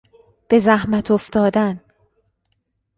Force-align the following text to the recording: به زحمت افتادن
به 0.49 0.59
زحمت 0.59 1.11
افتادن 1.11 1.81